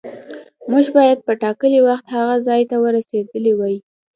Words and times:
موږ 0.71 0.85
باید 0.97 1.17
په 1.27 1.33
ټاکلي 1.43 1.79
وخت 1.87 2.05
هغه 2.15 2.35
ځای 2.47 2.61
ته 2.69 2.75
رسولي 2.95 3.53
وای. 3.55 3.75